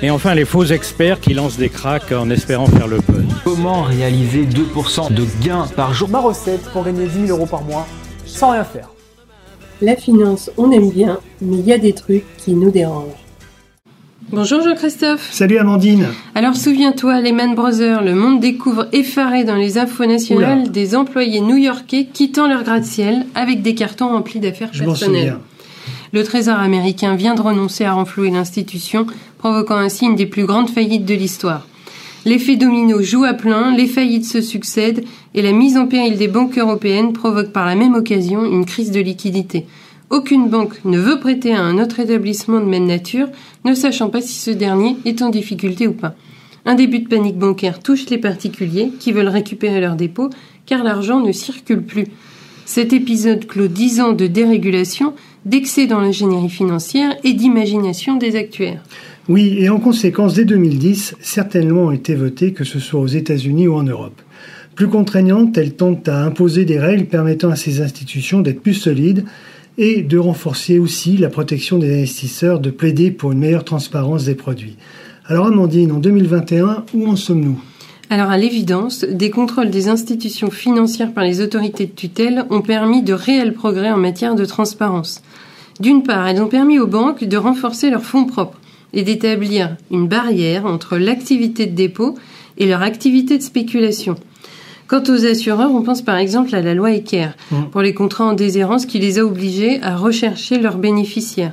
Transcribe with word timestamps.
Et 0.00 0.10
enfin, 0.10 0.34
les 0.34 0.44
faux 0.44 0.64
experts 0.64 1.18
qui 1.18 1.34
lancent 1.34 1.56
des 1.56 1.70
cracks 1.70 2.12
en 2.12 2.30
espérant 2.30 2.66
faire 2.66 2.86
le 2.86 2.98
buzz. 2.98 3.24
Comment 3.42 3.82
réaliser 3.82 4.44
2% 4.44 5.12
de 5.12 5.26
gains 5.42 5.66
par 5.74 5.92
jour? 5.92 6.08
Ma 6.08 6.20
recette 6.20 6.62
pour 6.72 6.84
gagner 6.84 7.06
10 7.06 7.26
000 7.26 7.36
euros 7.36 7.46
par 7.46 7.62
mois 7.62 7.84
sans 8.24 8.52
rien 8.52 8.62
faire. 8.62 8.90
La 9.82 9.96
finance, 9.96 10.50
on 10.56 10.70
aime 10.70 10.90
bien, 10.90 11.18
mais 11.40 11.56
il 11.56 11.66
y 11.66 11.72
a 11.72 11.78
des 11.78 11.94
trucs 11.94 12.24
qui 12.36 12.52
nous 12.54 12.70
dérangent. 12.70 13.08
Bonjour 14.30 14.62
Jean-Christophe. 14.62 15.26
Salut 15.32 15.58
Amandine. 15.58 16.06
Alors 16.36 16.54
souviens-toi, 16.54 17.20
les 17.20 17.32
Man 17.32 17.56
Brothers, 17.56 18.02
le 18.02 18.14
monde 18.14 18.38
découvre 18.40 18.86
effaré 18.92 19.42
dans 19.42 19.56
les 19.56 19.78
infos 19.78 20.06
nationales 20.06 20.60
Oula. 20.60 20.68
des 20.68 20.94
employés 20.94 21.40
new-yorkais 21.40 22.06
quittant 22.12 22.46
leur 22.46 22.62
gratte-ciel 22.62 23.26
avec 23.34 23.62
des 23.62 23.74
cartons 23.74 24.10
remplis 24.10 24.38
d'affaires 24.38 24.68
Je 24.70 24.84
m'en 24.84 24.90
personnelles. 24.90 25.38
Le 26.12 26.24
Trésor 26.24 26.58
américain 26.58 27.16
vient 27.16 27.34
de 27.34 27.42
renoncer 27.42 27.84
à 27.84 27.92
renflouer 27.92 28.30
l'institution, 28.30 29.06
provoquant 29.36 29.76
ainsi 29.76 30.06
une 30.06 30.16
des 30.16 30.26
plus 30.26 30.46
grandes 30.46 30.70
faillites 30.70 31.04
de 31.04 31.14
l'histoire. 31.14 31.66
L'effet 32.24 32.56
domino 32.56 33.02
joue 33.02 33.24
à 33.24 33.34
plein, 33.34 33.76
les 33.76 33.86
faillites 33.86 34.24
se 34.24 34.40
succèdent 34.40 35.04
et 35.34 35.42
la 35.42 35.52
mise 35.52 35.76
en 35.76 35.86
péril 35.86 36.16
des 36.16 36.28
banques 36.28 36.58
européennes 36.58 37.12
provoque 37.12 37.52
par 37.52 37.66
la 37.66 37.74
même 37.74 37.94
occasion 37.94 38.44
une 38.44 38.64
crise 38.64 38.90
de 38.90 39.00
liquidité. 39.00 39.66
Aucune 40.10 40.48
banque 40.48 40.82
ne 40.86 40.98
veut 40.98 41.20
prêter 41.20 41.54
à 41.54 41.62
un 41.62 41.78
autre 41.78 42.00
établissement 42.00 42.60
de 42.60 42.64
même 42.64 42.86
nature, 42.86 43.28
ne 43.64 43.74
sachant 43.74 44.08
pas 44.08 44.22
si 44.22 44.34
ce 44.34 44.50
dernier 44.50 44.96
est 45.04 45.20
en 45.20 45.28
difficulté 45.28 45.86
ou 45.86 45.92
pas. 45.92 46.14
Un 46.64 46.74
début 46.74 47.00
de 47.00 47.08
panique 47.08 47.38
bancaire 47.38 47.80
touche 47.80 48.08
les 48.08 48.18
particuliers 48.18 48.90
qui 48.98 49.12
veulent 49.12 49.28
récupérer 49.28 49.80
leurs 49.80 49.96
dépôts 49.96 50.30
car 50.64 50.82
l'argent 50.82 51.20
ne 51.20 51.32
circule 51.32 51.82
plus. 51.82 52.06
Cet 52.64 52.92
épisode 52.92 53.46
clôt 53.46 53.68
10 53.68 54.00
ans 54.00 54.12
de 54.12 54.26
dérégulation, 54.26 55.14
d'excès 55.44 55.86
dans 55.86 56.00
l'ingénierie 56.00 56.50
financière 56.50 57.16
et 57.24 57.32
d'imagination 57.32 58.16
des 58.16 58.36
actuaires. 58.36 58.82
Oui, 59.28 59.56
et 59.58 59.68
en 59.68 59.78
conséquence, 59.78 60.34
dès 60.34 60.44
2010, 60.44 61.16
certaines 61.20 61.68
lois 61.68 61.86
ont 61.86 61.92
été 61.92 62.14
votées, 62.14 62.52
que 62.52 62.64
ce 62.64 62.78
soit 62.78 63.00
aux 63.00 63.06
États-Unis 63.06 63.68
ou 63.68 63.74
en 63.74 63.82
Europe. 63.82 64.20
Plus 64.74 64.88
contraignantes, 64.88 65.58
elles 65.58 65.74
tentent 65.74 66.08
à 66.08 66.24
imposer 66.24 66.64
des 66.64 66.78
règles 66.78 67.06
permettant 67.06 67.50
à 67.50 67.56
ces 67.56 67.80
institutions 67.80 68.40
d'être 68.40 68.62
plus 68.62 68.74
solides 68.74 69.24
et 69.76 70.02
de 70.02 70.18
renforcer 70.18 70.78
aussi 70.78 71.16
la 71.16 71.28
protection 71.28 71.78
des 71.78 71.94
investisseurs, 71.94 72.58
de 72.58 72.70
plaider 72.70 73.10
pour 73.10 73.32
une 73.32 73.38
meilleure 73.38 73.64
transparence 73.64 74.24
des 74.24 74.34
produits. 74.34 74.76
Alors 75.26 75.46
Amandine, 75.46 75.92
en 75.92 75.98
2021, 75.98 76.84
où 76.94 77.06
en 77.06 77.16
sommes-nous? 77.16 77.60
Alors 78.10 78.30
à 78.30 78.38
l'évidence, 78.38 79.04
des 79.04 79.30
contrôles 79.30 79.70
des 79.70 79.88
institutions 79.88 80.50
financières 80.50 81.12
par 81.12 81.24
les 81.24 81.42
autorités 81.42 81.84
de 81.84 81.92
tutelle 81.92 82.46
ont 82.48 82.62
permis 82.62 83.02
de 83.02 83.12
réels 83.12 83.52
progrès 83.52 83.90
en 83.90 83.98
matière 83.98 84.34
de 84.34 84.46
transparence. 84.46 85.22
D'une 85.78 86.02
part, 86.02 86.26
elles 86.26 86.40
ont 86.40 86.48
permis 86.48 86.78
aux 86.78 86.86
banques 86.86 87.24
de 87.24 87.36
renforcer 87.36 87.90
leurs 87.90 88.04
fonds 88.04 88.24
propres 88.24 88.58
et 88.94 89.02
d'établir 89.02 89.76
une 89.90 90.08
barrière 90.08 90.64
entre 90.64 90.96
l'activité 90.96 91.66
de 91.66 91.74
dépôt 91.74 92.14
et 92.56 92.66
leur 92.66 92.80
activité 92.82 93.36
de 93.36 93.42
spéculation. 93.42 94.14
Quant 94.86 95.02
aux 95.02 95.26
assureurs, 95.26 95.74
on 95.74 95.82
pense 95.82 96.00
par 96.00 96.16
exemple 96.16 96.54
à 96.54 96.62
la 96.62 96.72
loi 96.72 96.92
Ecker 96.92 97.28
pour 97.72 97.82
les 97.82 97.92
contrats 97.92 98.24
en 98.24 98.32
déshérence 98.32 98.86
qui 98.86 98.98
les 98.98 99.18
a 99.18 99.24
obligés 99.24 99.82
à 99.82 99.96
rechercher 99.96 100.58
leurs 100.58 100.78
bénéficiaires 100.78 101.52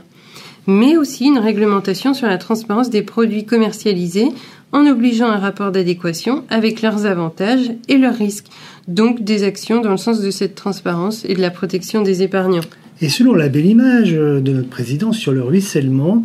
mais 0.67 0.97
aussi 0.97 1.25
une 1.25 1.39
réglementation 1.39 2.13
sur 2.13 2.27
la 2.27 2.38
transparence 2.38 2.89
des 2.89 3.02
produits 3.02 3.45
commercialisés 3.45 4.30
en 4.71 4.86
obligeant 4.87 5.27
un 5.27 5.37
rapport 5.37 5.71
d'adéquation 5.71 6.43
avec 6.49 6.81
leurs 6.81 7.05
avantages 7.05 7.71
et 7.87 7.98
leurs 7.98 8.15
risques, 8.15 8.48
donc 8.87 9.23
des 9.23 9.43
actions 9.43 9.81
dans 9.81 9.92
le 9.92 9.98
sens 9.98 10.21
de 10.21 10.31
cette 10.31 10.55
transparence 10.55 11.23
et 11.25 11.33
de 11.33 11.42
la 11.42 11.52
protection 11.52 12.02
des 12.02 12.23
épargnants. 12.23 12.61
Et 13.02 13.09
selon 13.09 13.33
la 13.33 13.49
belle 13.49 13.65
image 13.65 14.11
de 14.14 14.52
notre 14.52 14.70
président 14.70 15.11
sur 15.11 15.31
le 15.31 15.43
ruissellement, 15.43 16.23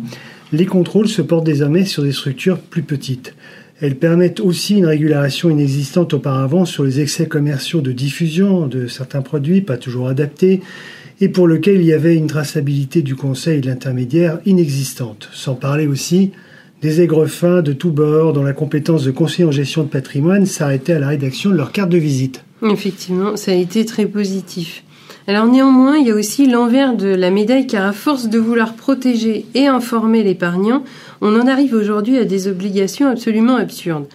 les 0.53 0.65
contrôles 0.65 1.07
se 1.07 1.21
portent 1.21 1.45
désormais 1.45 1.85
sur 1.85 2.03
des 2.03 2.11
structures 2.11 2.59
plus 2.59 2.83
petites. 2.83 3.35
Elles 3.81 3.95
permettent 3.95 4.39
aussi 4.39 4.77
une 4.77 4.85
régulation 4.85 5.49
inexistante 5.49 6.13
auparavant 6.13 6.65
sur 6.65 6.83
les 6.83 6.99
excès 6.99 7.27
commerciaux 7.27 7.81
de 7.81 7.91
diffusion 7.91 8.67
de 8.67 8.87
certains 8.87 9.21
produits 9.21 9.61
pas 9.61 9.77
toujours 9.77 10.07
adaptés 10.07 10.61
et 11.21 11.29
pour 11.29 11.47
lesquels 11.47 11.79
il 11.79 11.85
y 11.85 11.93
avait 11.93 12.15
une 12.15 12.27
traçabilité 12.27 13.03
du 13.03 13.15
conseil 13.15 13.59
et 13.59 13.61
de 13.61 13.67
l'intermédiaire 13.67 14.39
inexistante. 14.45 15.29
Sans 15.31 15.53
parler 15.53 15.85
aussi 15.87 16.31
des 16.81 16.99
aigrefins 17.01 17.61
de 17.61 17.73
tous 17.73 17.91
bords 17.91 18.33
dont 18.33 18.43
la 18.43 18.53
compétence 18.53 19.03
de 19.03 19.11
conseiller 19.11 19.47
en 19.47 19.51
gestion 19.51 19.83
de 19.83 19.87
patrimoine 19.87 20.47
s'arrêtait 20.47 20.93
à 20.93 20.99
la 20.99 21.09
rédaction 21.09 21.51
de 21.51 21.55
leur 21.55 21.71
carte 21.71 21.91
de 21.91 21.99
visite. 21.99 22.43
Effectivement, 22.63 23.37
ça 23.37 23.51
a 23.51 23.55
été 23.55 23.85
très 23.85 24.07
positif. 24.07 24.83
Alors 25.27 25.45
néanmoins, 25.45 25.97
il 25.97 26.07
y 26.07 26.11
a 26.11 26.15
aussi 26.15 26.47
l'envers 26.47 26.95
de 26.95 27.07
la 27.07 27.29
médaille 27.29 27.67
car 27.67 27.85
à 27.85 27.91
force 27.91 28.27
de 28.27 28.39
vouloir 28.39 28.73
protéger 28.73 29.45
et 29.53 29.67
informer 29.67 30.23
l'épargnant, 30.23 30.83
on 31.21 31.39
en 31.39 31.45
arrive 31.45 31.75
aujourd'hui 31.75 32.17
à 32.17 32.25
des 32.25 32.47
obligations 32.47 33.07
absolument 33.07 33.57
absurdes. 33.57 34.07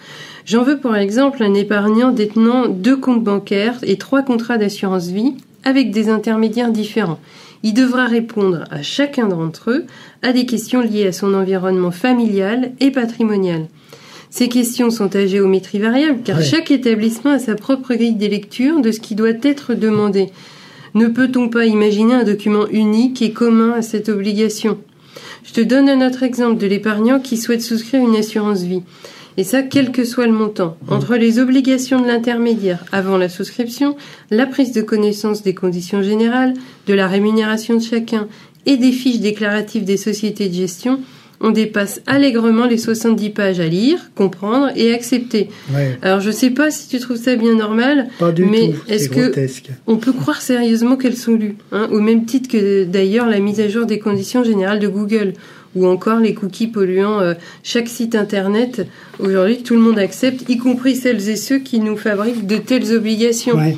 J'en 0.45 0.63
veux 0.63 0.77
pour 0.77 0.95
exemple 0.95 1.41
un 1.43 1.53
épargnant 1.53 2.11
détenant 2.11 2.67
deux 2.67 2.97
comptes 2.97 3.23
bancaires 3.23 3.79
et 3.83 3.97
trois 3.97 4.23
contrats 4.23 4.57
d'assurance 4.57 5.07
vie 5.07 5.35
avec 5.67 5.91
des 5.91 6.07
intermédiaires 6.07 6.71
différents. 6.71 7.19
Il 7.61 7.73
devra 7.73 8.05
répondre 8.05 8.63
à 8.71 8.81
chacun 8.81 9.27
d'entre 9.27 9.71
eux 9.71 9.85
à 10.21 10.31
des 10.31 10.45
questions 10.45 10.79
liées 10.79 11.07
à 11.07 11.11
son 11.11 11.33
environnement 11.33 11.91
familial 11.91 12.71
et 12.79 12.89
patrimonial. 12.89 13.65
Ces 14.29 14.47
questions 14.47 14.91
sont 14.91 15.13
à 15.13 15.25
géométrie 15.25 15.79
variable 15.79 16.19
car 16.23 16.37
Ouais. 16.37 16.43
chaque 16.45 16.71
établissement 16.71 17.31
a 17.31 17.39
sa 17.39 17.55
propre 17.55 17.95
grille 17.95 18.15
des 18.15 18.29
lectures 18.29 18.79
de 18.79 18.91
ce 18.93 19.01
qui 19.01 19.13
doit 19.15 19.37
être 19.43 19.73
demandé. 19.73 20.29
Ne 20.95 21.07
peut-on 21.07 21.49
pas 21.49 21.65
imaginer 21.65 22.13
un 22.13 22.23
document 22.23 22.67
unique 22.71 23.21
et 23.21 23.31
commun 23.31 23.73
à 23.73 23.81
cette 23.81 24.07
obligation? 24.07 24.77
Je 25.43 25.51
te 25.51 25.61
donne 25.61 25.89
un 25.89 26.05
autre 26.07 26.23
exemple 26.23 26.57
de 26.59 26.67
l'épargnant 26.67 27.19
qui 27.19 27.35
souhaite 27.35 27.61
souscrire 27.61 28.01
une 28.07 28.15
assurance 28.15 28.61
vie. 28.61 28.83
Et 29.39 29.43
ça, 29.43 29.61
quel 29.61 29.91
que 29.91 30.03
soit 30.03 30.25
le 30.25 30.33
montant. 30.33 30.77
Entre 30.89 31.15
les 31.15 31.37
obligations 31.39 32.01
de 32.01 32.07
l'intermédiaire 32.07 32.83
avant 32.91 33.17
la 33.17 33.29
souscription, 33.29 33.95
la 34.31 34.47
prise 34.47 34.71
de 34.71 34.81
connaissance 34.81 35.43
des 35.43 35.53
conditions 35.53 36.01
générales, 36.01 36.53
de 36.87 36.93
la 36.95 37.07
rémunération 37.07 37.75
de 37.75 37.83
chacun 37.83 38.27
et 38.65 38.77
des 38.77 38.91
fiches 38.91 39.19
déclaratives 39.19 39.83
des 39.85 39.97
sociétés 39.97 40.49
de 40.49 40.55
gestion, 40.55 40.99
on 41.39 41.51
dépasse 41.51 42.01
allègrement 42.07 42.65
les 42.65 42.79
70 42.79 43.29
pages 43.29 43.59
à 43.59 43.67
lire, 43.67 44.09
comprendre 44.15 44.69
et 44.75 44.91
accepter. 44.91 45.49
Ouais, 45.71 45.95
Alors 46.01 46.19
je 46.19 46.31
sais 46.31 46.49
pas 46.49 46.71
si 46.71 46.87
tu 46.87 46.97
trouves 46.97 47.17
ça 47.17 47.35
bien 47.35 47.53
normal, 47.53 48.07
pas 48.17 48.31
du 48.31 48.43
Mais 48.43 48.71
est-ce 48.87 49.03
c'est 49.03 49.09
que- 49.11 49.21
grotesque. 49.25 49.69
on 49.85 49.97
peut 49.97 50.13
croire 50.13 50.41
sérieusement 50.41 50.95
qu'elles 50.95 51.15
sont 51.15 51.35
lues, 51.35 51.55
hein, 51.71 51.87
au 51.91 51.99
même 51.99 52.25
titre 52.25 52.49
que 52.49 52.85
d'ailleurs 52.85 53.27
la 53.29 53.39
mise 53.39 53.59
à 53.59 53.67
jour 53.69 53.85
des 53.85 53.99
conditions 53.99 54.43
générales 54.43 54.79
de 54.79 54.87
Google, 54.87 55.33
ou 55.75 55.87
encore 55.87 56.19
les 56.19 56.33
cookies 56.33 56.67
polluant 56.67 57.19
euh, 57.19 57.33
chaque 57.63 57.87
site 57.87 58.15
internet. 58.15 58.87
Aujourd'hui, 59.19 59.63
tout 59.63 59.75
le 59.75 59.81
monde 59.81 59.99
accepte, 59.99 60.49
y 60.49 60.57
compris 60.57 60.95
celles 60.95 61.29
et 61.29 61.35
ceux 61.35 61.59
qui 61.59 61.79
nous 61.79 61.97
fabriquent 61.97 62.47
de 62.47 62.57
telles 62.57 62.95
obligations. 62.95 63.55
Ouais. 63.55 63.77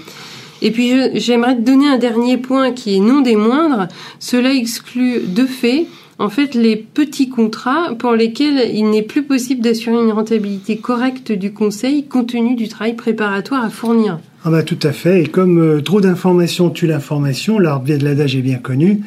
Et 0.61 0.71
puis 0.71 0.91
j'aimerais 1.15 1.55
te 1.55 1.61
donner 1.61 1.87
un 1.87 1.97
dernier 1.97 2.37
point 2.37 2.71
qui 2.71 2.95
est 2.95 2.99
non 2.99 3.21
des 3.21 3.35
moindres. 3.35 3.87
Cela 4.19 4.53
exclut 4.53 5.21
de 5.25 5.45
fait 5.45 5.87
en 6.17 6.29
fait 6.29 6.53
les 6.53 6.75
petits 6.75 7.29
contrats 7.29 7.95
pour 7.97 8.13
lesquels 8.13 8.69
il 8.73 8.89
n'est 8.89 9.01
plus 9.01 9.23
possible 9.23 9.61
d'assurer 9.61 10.03
une 10.03 10.11
rentabilité 10.11 10.77
correcte 10.77 11.31
du 11.31 11.53
conseil 11.53 12.05
compte 12.05 12.31
tenu 12.31 12.55
du 12.55 12.67
travail 12.67 12.95
préparatoire 12.95 13.63
à 13.63 13.69
fournir. 13.69 14.19
Ah 14.43 14.51
bah 14.51 14.63
tout 14.63 14.79
à 14.83 14.91
fait. 14.91 15.23
Et 15.23 15.27
comme 15.27 15.59
euh, 15.59 15.81
trop 15.81 16.01
d'informations 16.01 16.69
tue 16.69 16.87
l'information, 16.87 17.57
l'arbre 17.59 17.87
de 17.87 18.03
l'adage 18.03 18.35
est 18.35 18.41
bien 18.41 18.57
connu, 18.57 19.01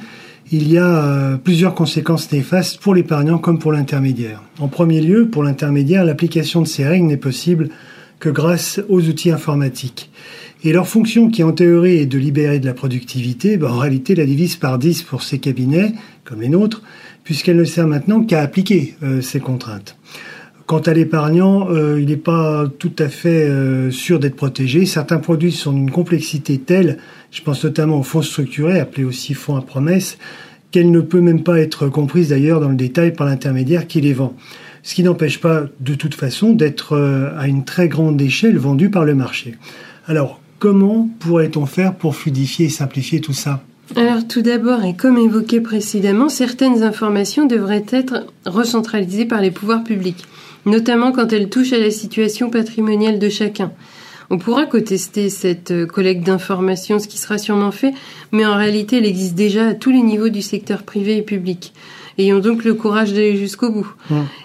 il 0.53 0.71
y 0.71 0.77
a 0.77 1.05
euh, 1.05 1.37
plusieurs 1.39 1.75
conséquences 1.75 2.31
néfastes 2.31 2.79
pour 2.79 2.95
l'épargnant 2.95 3.39
comme 3.39 3.59
pour 3.59 3.73
l'intermédiaire. 3.73 4.43
En 4.61 4.69
premier 4.69 5.01
lieu, 5.01 5.27
pour 5.27 5.43
l'intermédiaire, 5.43 6.05
l'application 6.05 6.61
de 6.61 6.69
ces 6.69 6.85
règles 6.85 7.07
n'est 7.07 7.17
possible 7.17 7.71
que 8.21 8.29
grâce 8.29 8.79
aux 8.91 9.01
outils 9.01 9.31
informatiques. 9.31 10.11
Et 10.63 10.73
leur 10.73 10.87
fonction, 10.87 11.31
qui 11.31 11.43
en 11.43 11.53
théorie 11.53 11.97
est 11.97 12.07
de 12.07 12.19
libérer 12.19 12.61
de 12.61 12.67
la 12.67 12.75
productivité, 12.75 13.57
bah, 13.57 13.73
en 13.73 13.79
réalité 13.79 14.15
la 14.15 14.27
divise 14.27 14.57
par 14.57 14.79
10 14.79 15.05
pour 15.05 15.23
ces 15.23 15.39
cabinets, 15.39 15.95
comme 16.25 16.43
les 16.43 16.51
nôtres, 16.51 16.83
puisqu'elle 17.25 17.57
ne 17.57 17.65
sert 17.65 17.87
maintenant 17.87 18.23
qu'à 18.23 18.43
appliquer 18.43 18.95
euh, 19.03 19.23
ces 19.23 19.41
contraintes. 19.41 19.97
Quant 20.73 20.79
à 20.79 20.95
l'épargnant, 20.95 21.69
euh, 21.69 22.01
il 22.01 22.07
n'est 22.07 22.17
pas 22.17 22.65
tout 22.79 22.95
à 22.99 23.11
fait 23.11 23.47
euh, 23.47 23.91
sûr 23.91 24.19
d'être 24.19 24.37
protégé. 24.37 24.87
Certains 24.87 25.19
produits 25.19 25.53
sont 25.53 25.71
d'une 25.71 25.91
complexité 25.91 26.57
telle, 26.57 26.97
je 27.31 27.43
pense 27.43 27.63
notamment 27.63 27.99
aux 27.99 28.03
fonds 28.03 28.23
structurés, 28.23 28.81
appelés 28.81 29.05
aussi 29.05 29.35
fonds 29.35 29.57
à 29.57 29.61
promesse, 29.61 30.17
qu'elle 30.71 30.91
ne 30.91 31.03
peut 31.03 31.21
même 31.21 31.43
pas 31.43 31.61
être 31.61 31.89
comprise 31.89 32.31
d'ailleurs 32.31 32.59
dans 32.59 32.71
le 32.71 32.75
détail 32.75 33.13
par 33.13 33.27
l'intermédiaire 33.27 33.87
qui 33.87 34.01
les 34.01 34.15
vend. 34.15 34.35
Ce 34.83 34.95
qui 34.95 35.03
n'empêche 35.03 35.43
pas 35.43 35.65
de 35.79 35.95
toute 35.95 36.15
façon 36.15 36.55
d'être 36.55 36.95
euh, 36.95 37.29
à 37.37 37.49
une 37.49 37.67
très 37.67 37.89
grande 37.89 38.19
échelle 38.23 38.57
vendu 38.57 38.89
par 38.89 39.05
le 39.05 39.15
marché. 39.15 39.57
Alors, 40.07 40.41
comment 40.59 41.07
pourrait-on 41.19 41.67
faire 41.67 41.95
pour 41.95 42.17
fluidifier 42.17 42.65
et 42.65 42.71
simplifier 42.71 43.21
tout 43.21 43.35
ça? 43.35 43.63
Alors 43.97 44.27
tout 44.27 44.43
d'abord, 44.43 44.85
et 44.85 44.95
comme 44.95 45.19
évoqué 45.19 45.61
précédemment, 45.61 46.29
certaines 46.29 46.83
informations 46.83 47.45
devraient 47.45 47.85
être 47.91 48.27
recentralisées 48.47 49.27
par 49.27 49.41
les 49.41 49.51
pouvoirs 49.51 49.85
publics, 49.85 50.25
notamment 50.65 51.13
quand 51.13 51.33
elles 51.33 51.51
touchent 51.51 51.75
à 51.75 51.79
la 51.79 51.91
situation 51.91 52.49
patrimoniale 52.49 53.19
de 53.19 53.29
chacun. 53.29 53.71
On 54.31 54.39
pourra 54.39 54.65
contester 54.65 55.29
cette 55.29 55.87
collecte 55.87 56.25
d'informations, 56.25 56.99
ce 56.99 57.07
qui 57.07 57.19
sera 57.19 57.37
sûrement 57.37 57.71
fait, 57.71 57.93
mais 58.33 58.47
en 58.47 58.57
réalité 58.57 58.97
elle 58.97 59.07
existe 59.07 59.35
déjà 59.35 59.67
à 59.67 59.75
tous 59.75 59.91
les 59.91 60.01
niveaux 60.01 60.31
du 60.31 60.41
secteur 60.41 60.85
privé 60.85 61.19
et 61.19 61.23
public. 61.23 61.75
Ayons 62.19 62.41
donc 62.41 62.65
le 62.65 62.75
courage 62.75 63.13
d'aller 63.13 63.37
jusqu'au 63.37 63.71
bout. 63.71 63.95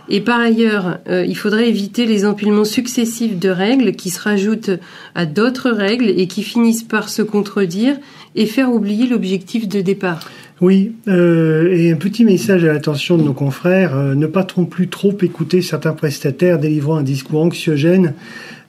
Et 0.10 0.22
par 0.22 0.40
ailleurs, 0.40 1.00
euh, 1.10 1.26
il 1.26 1.36
faudrait 1.36 1.70
éviter 1.70 2.06
les 2.06 2.26
empilements 2.26 2.66
successifs 2.66 3.38
de 3.38 3.50
règles 3.50 3.94
qui 3.94 4.10
se 4.10 4.22
rajoutent 4.22 4.72
à 5.16 5.26
d'autres 5.26 5.70
règles 5.70 6.10
et 6.10 6.28
qui 6.28 6.44
finissent 6.44 6.84
par 6.84 7.10
se 7.10 7.22
contredire 7.22 7.98
et 8.36 8.46
faire 8.46 8.72
oublier 8.72 9.08
l'objectif 9.08 9.68
de 9.68 9.82
départ. 9.82 10.22
Oui, 10.60 10.96
euh, 11.08 11.72
et 11.72 11.92
un 11.92 11.98
petit 11.98 12.26
message 12.26 12.64
à 12.64 12.74
l'attention 12.74 13.18
de 13.18 13.24
nos 13.24 13.34
confrères, 13.34 13.96
euh, 13.96 14.16
ne 14.16 14.26
pas 14.26 14.44
trop 14.44 14.66
plus 14.66 14.88
trop 14.88 15.16
écouter 15.22 15.62
certains 15.62 15.94
prestataires 15.94 16.58
délivrant 16.58 16.98
un 16.98 17.04
discours 17.04 17.44
anxiogène 17.44 18.16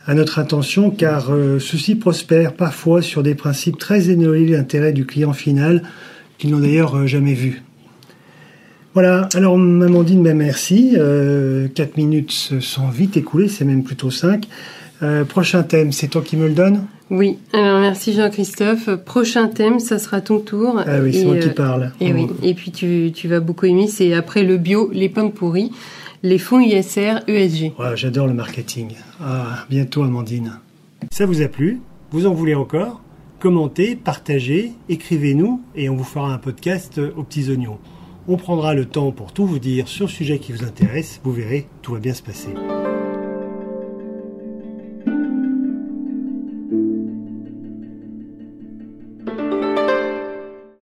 à 0.07 0.13
notre 0.13 0.39
attention, 0.39 0.91
car 0.91 1.33
euh, 1.33 1.59
ceux-ci 1.59 1.95
prospèrent 1.95 2.53
parfois 2.53 3.01
sur 3.01 3.23
des 3.23 3.35
principes 3.35 3.79
très 3.79 4.11
éloignés 4.11 4.47
de 4.47 4.53
l'intérêt 4.53 4.93
du 4.93 5.07
client 5.07 5.33
final, 5.33 5.83
qu'ils 6.37 6.51
n'ont 6.51 6.61
d'ailleurs 6.61 7.07
jamais 7.07 7.35
vu. 7.35 7.63
Voilà, 8.95 9.29
alors 9.35 9.55
Amandine, 9.55 10.23
ben 10.23 10.37
merci. 10.37 10.95
Euh, 10.97 11.69
4 11.69 11.97
minutes 11.97 12.33
se 12.33 12.61
sont 12.61 12.89
vite 12.89 13.17
écoulées, 13.17 13.49
c'est 13.49 13.65
même 13.65 13.85
plutôt 13.85 14.11
5. 14.11 14.47
Euh, 15.03 15.25
prochain 15.25 15.63
thème, 15.63 15.93
c'est 15.93 16.09
toi 16.09 16.23
qui 16.23 16.37
me 16.37 16.49
le 16.49 16.55
donnes? 16.55 16.87
Oui, 17.11 17.39
alors 17.53 17.81
merci 17.81 18.13
Jean-Christophe. 18.13 18.91
Prochain 18.97 19.49
thème, 19.49 19.79
ça 19.79 19.99
sera 19.99 20.21
ton 20.21 20.41
tour. 20.41 20.83
Ah 20.85 20.99
oui, 21.03 21.13
c'est 21.15 21.25
moi 21.25 21.37
euh, 21.37 21.41
qui 21.41 21.51
parle. 21.51 21.93
Et 22.01 22.13
oui, 22.13 22.27
et 22.43 22.55
puis 22.55 22.71
tu, 22.71 23.13
tu 23.15 23.29
vas 23.29 23.41
beaucoup 23.41 23.67
aimer, 23.67 23.87
c'est 23.87 24.13
après 24.15 24.43
le 24.43 24.57
bio, 24.57 24.91
les 24.93 25.09
pommes 25.09 25.33
pourries, 25.33 25.71
les 26.23 26.39
fonds 26.39 26.61
ISR, 26.61 27.21
ESG. 27.29 27.73
Ouais, 27.79 27.97
J'adore 27.97 28.27
le 28.27 28.35
marketing. 28.35 28.95
Ah, 29.23 29.65
bientôt 29.71 30.03
Amandine. 30.03 30.59
Ça 31.13 31.25
vous 31.25 31.41
a 31.41 31.49
plu? 31.49 31.81
Vous 32.11 32.27
en 32.27 32.35
voulez 32.35 32.55
encore? 32.55 33.01
Commentez, 33.39 33.95
partagez, 33.95 34.73
écrivez-nous 34.89 35.63
et 35.77 35.89
on 35.89 35.95
vous 35.95 36.05
fera 36.05 36.33
un 36.33 36.39
podcast 36.39 37.01
aux 37.17 37.23
petits 37.23 37.49
oignons. 37.51 37.79
On 38.31 38.37
prendra 38.37 38.75
le 38.75 38.85
temps 38.85 39.11
pour 39.11 39.33
tout 39.33 39.47
vous 39.47 39.59
dire 39.59 39.89
sur 39.89 40.05
le 40.05 40.11
sujet 40.11 40.39
qui 40.39 40.53
vous 40.53 40.63
intéresse. 40.63 41.19
Vous 41.25 41.33
verrez, 41.33 41.67
tout 41.81 41.95
va 41.95 41.99
bien 41.99 42.13
se 42.13 42.23
passer. 42.23 42.51